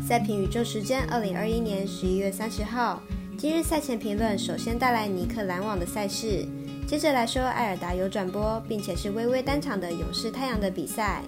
[0.00, 3.02] 赛评宇宙时间，二零二一年十一月三十号。
[3.36, 6.46] 今日赛前评论，首先带来尼克篮网的赛事，
[6.86, 11.22] 接着来说艾尔达有转播，并且是微微单场的勇士太阳的比赛，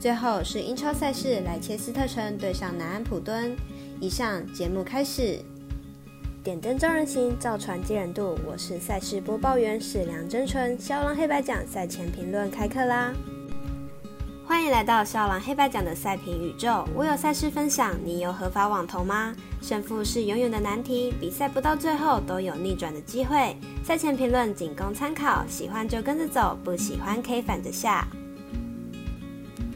[0.00, 3.54] 最后是英超赛事莱切斯特城对上南安普敦。
[4.00, 5.38] 以上节目开始。
[6.42, 8.38] 点灯照人行，造船接人度。
[8.46, 13.14] 我是赛事播报员史梁真纯，肖狼黑白奖赛前评论开课啦！
[14.64, 16.88] 欢迎来到少狼黑白奖的赛评宇宙。
[16.94, 19.36] 我有赛事分享，你有合法网投吗？
[19.60, 23.54] 胜负是永远的难题，比赛不到最后都有逆转的机会。
[23.84, 28.08] 赛前评论仅供参考，喜欢就跟着走，不喜欢可以反着下。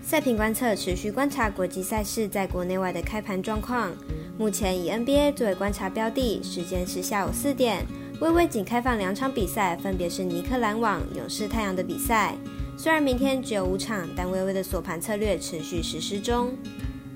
[0.02, 3.92] 赛评观测持续观察国际赛事在国内外的开盘状况。
[4.38, 7.84] 目前以 NBA 作为观察标的，时间是下午四点。
[8.22, 12.34] 微微仅开放两场比赛，分别是尼克篮网、勇士太阳的比赛。
[12.80, 16.52] 虽然明天只有五场，但微微的锁盘策略持续实施中。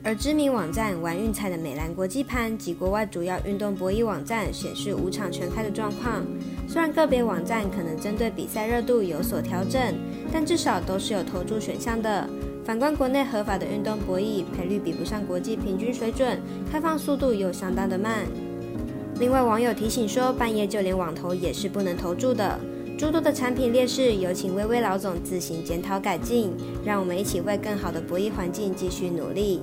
[0.02, 6.26] 而知名网站玩运彩的美兰国际盘及国外主要运动博弈网站显示五场全开的状况。
[6.66, 9.80] 虽然个别网站可能针对比赛热度有所调整，
[10.32, 12.28] 但至少都是有投注选项的。
[12.64, 16.40] 反观国内合法的运动博弈，赔率比不上国际平均水准，
[16.72, 18.26] 开放速度又相当的慢。
[19.20, 22.58] 另外，网友提醒说，半夜就连网投也是不能投注的。
[23.02, 26.52] 诸多的产品劣势，有请微微老总自行检讨改进，
[26.84, 29.62] 让我们一起为更好的博弈环境继续努力。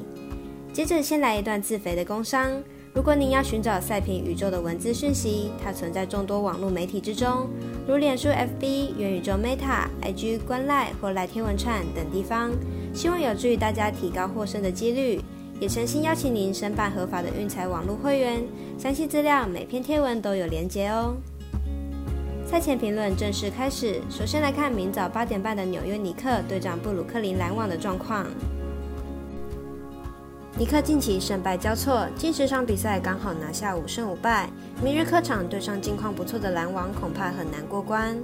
[0.73, 2.52] 接着，先来一段自肥的工商。
[2.94, 7.48] 如果您要寻找赛评宇宙的文字讯息，它存在众多网络媒体之中，
[7.88, 12.52] 如脸书、FB、元宇宙 Meta、IG、观赖或来天文串等地方。
[12.94, 15.22] 希望有助于大家提高获胜的几率，
[15.62, 18.44] 也诚心邀请您申办合法的运彩网络会员。
[18.78, 21.16] 详细资料每篇贴文都有连结哦。
[22.50, 28.25] 赛前评论正式开始，首先来看明早八点半的纽约尼克对战布鲁克林篮网的状况。
[30.58, 34.50] 尼克近期胜败交错，近十场比赛刚好拿下五胜五败。
[34.83, 38.17] 明日客场对上近况不错的篮网，恐怕很难过关。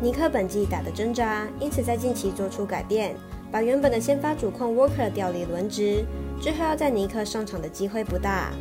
[0.00, 3.16] 尼克本季打得挣扎，因此在近期做出改变，
[3.50, 6.04] 把原本的先发主控 Walker 调离轮值，
[6.40, 8.52] 之后要在尼克上场的机会不大。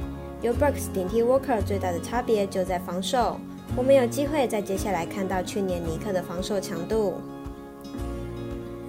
[0.42, 3.40] 由 Burks 顶替 Walker，最大的差别就在防守。
[3.76, 7.22] 我们有机会在接下来看到去年尼克的防守强度。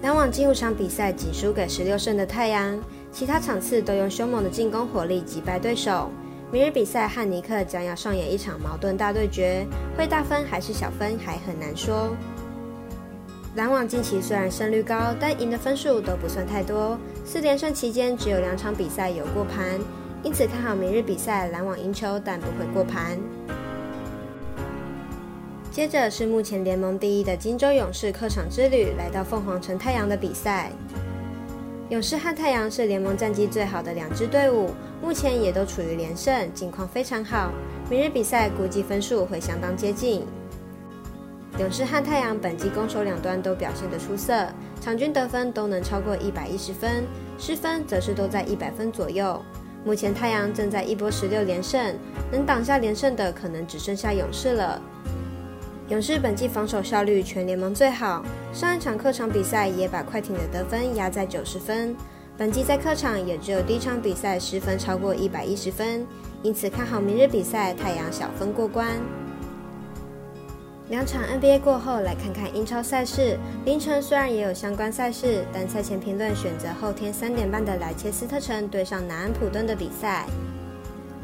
[0.01, 2.77] 篮网近五场比赛仅输给十六胜的太阳。
[3.11, 6.09] 其他场次都用凶猛的进攻火力击败对手。
[6.51, 12.09] 明日比赛和尼克将要上演一场矛盾大对决，会大分还是小分还很难说。
[13.55, 16.97] 篮网近期虽然胜率高，但赢的分数都不算太多。
[17.23, 19.79] 四连胜期间只有两场比赛有过盘，
[20.23, 23.15] 因此看好明日比赛篮网赢球，但不会过盘。
[25.73, 30.71] 接着是目前联盟第一的金州勇士客场之旅，来到凤凰城太阳的比赛。
[31.89, 34.69] 勇士和太阳是联盟战绩最好的两支队伍，
[35.01, 37.51] 目前也都处于连胜，近况非常好。
[37.89, 40.23] 明日比赛估计分数会相当接近。
[41.57, 44.47] 勇士和太阳本季攻守两端都表现得出色，
[44.79, 47.03] 场均得分都能超过一百一十分，
[47.39, 49.43] 失分则是都在一百分左右。
[49.83, 51.97] 目前太阳正在一波十六连胜，
[52.31, 54.79] 能挡下连胜的可能只剩下勇士了。
[55.89, 58.23] 勇士本季防守效率全联盟最好，
[58.53, 61.93] 上一场客场比赛也把快艇的得分压在九十分。
[62.37, 66.07] 本季在客场也只有第一场比赛失分超过一百一十分，
[66.41, 68.87] 因此看好明日比赛太阳小分过关。
[70.89, 73.37] 两场 NBA 过后，来看看英超赛事。
[73.65, 80.25] 凌晨虽然也有相关赛事，但赛前评论选择后天三点半的莱切斯特城对上南安普顿的比赛。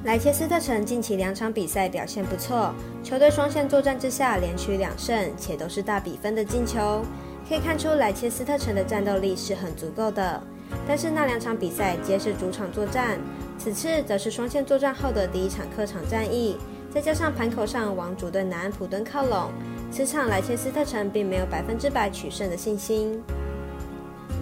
[0.05, 2.73] 莱切斯特城近期两场比赛表现不错，
[3.03, 7.03] 球队双线作战之下连取两胜，且都是大比分的进球，
[7.47, 10.41] 可以看出莱切斯特城的战斗力是很足够的。
[10.87, 13.19] 但是那两场比赛皆是主场作战，
[13.57, 16.57] 此次则是双线作战后的第一场客场战役，
[16.89, 19.51] 再加上盘口上往主队南安普敦靠拢，
[19.91, 23.21] 此场莱切斯特城并没有百分之百取胜的信心。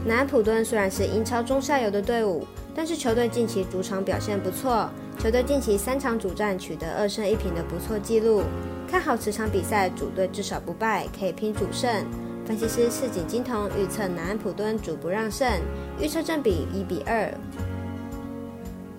[0.05, 2.45] 南安普敦虽然是英超中下游的队伍，
[2.75, 4.87] 但是球队近期主场表现不错。
[5.19, 8.43] 球队近期三场主战取得二胜一平的不错记录，
[8.87, 11.91] 看好此场比赛主队至少不败，可以拼主胜。
[12.45, 15.51] 分析师赤井金童预测南安普敦主不让胜，
[15.99, 17.33] 预测正比一比二。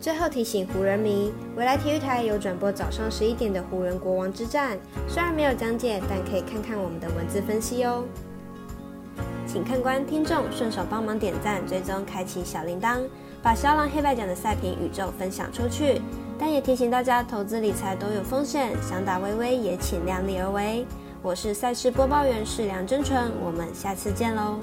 [0.01, 4.77] 最后提醒湖人迷，未来体育台有转播早上十一点的湖人国王之战，
[5.07, 8.05] 虽然没有讲解，但可以看看我们的文字分析哦。
[9.47, 12.99] 请看官听众顺手帮忙点赞、追踪、开启小铃铛，
[13.43, 16.01] 把肖朗黑白奖的赛评宇宙分享出去。
[16.39, 20.87] 但也提醒大家，投资理财都有风险，想打微微也请量力而为。
[21.21, 24.59] 我是赛事播报员是梁真纯，我们下次见喽。